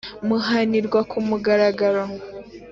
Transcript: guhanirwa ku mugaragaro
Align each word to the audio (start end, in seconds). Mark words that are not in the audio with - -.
guhanirwa 0.29 0.99
ku 1.09 1.17
mugaragaro 1.27 2.03